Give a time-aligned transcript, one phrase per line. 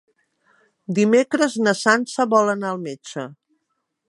[0.99, 3.29] Dimecres na Sança vol anar al metge.